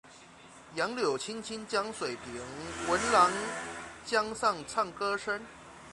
[0.73, 2.41] 杨柳青青江水平，
[2.89, 3.31] 闻郎
[4.03, 5.39] 江上唱歌声。